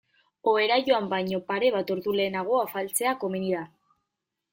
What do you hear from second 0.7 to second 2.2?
joan baino pare bat ordu